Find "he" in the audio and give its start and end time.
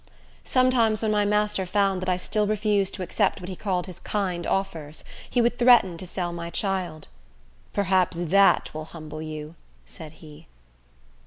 3.49-3.55, 5.29-5.41, 10.13-10.47